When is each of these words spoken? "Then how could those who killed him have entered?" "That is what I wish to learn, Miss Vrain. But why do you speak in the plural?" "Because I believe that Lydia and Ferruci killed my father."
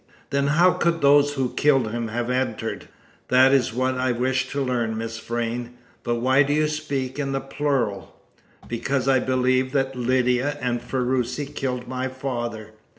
"Then 0.31 0.47
how 0.47 0.71
could 0.71 1.01
those 1.01 1.33
who 1.35 1.53
killed 1.53 1.91
him 1.91 2.07
have 2.07 2.31
entered?" 2.31 2.87
"That 3.27 3.51
is 3.53 3.71
what 3.71 3.99
I 3.99 4.11
wish 4.11 4.49
to 4.49 4.59
learn, 4.59 4.97
Miss 4.97 5.19
Vrain. 5.19 5.77
But 6.01 6.15
why 6.15 6.41
do 6.41 6.53
you 6.53 6.67
speak 6.67 7.19
in 7.19 7.33
the 7.33 7.39
plural?" 7.39 8.19
"Because 8.67 9.07
I 9.07 9.19
believe 9.19 9.73
that 9.73 9.95
Lydia 9.95 10.57
and 10.59 10.81
Ferruci 10.81 11.45
killed 11.45 11.87
my 11.87 12.07
father." 12.07 12.71